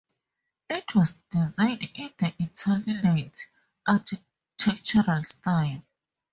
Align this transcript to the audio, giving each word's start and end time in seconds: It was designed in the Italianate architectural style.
It 0.67 0.95
was 0.95 1.13
designed 1.29 1.83
in 1.93 2.11
the 2.17 2.33
Italianate 2.39 3.45
architectural 3.85 5.23
style. 5.25 5.83